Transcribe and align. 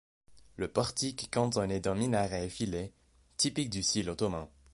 Le 0.55 0.67
portique 0.67 1.25
est 1.25 1.31
cantonné 1.31 1.79
d'un 1.79 1.93
minaret 1.93 2.47
effilé, 2.47 2.91
typique 3.37 3.69
du 3.69 3.83
style 3.83 4.09
ottoman. 4.09 4.47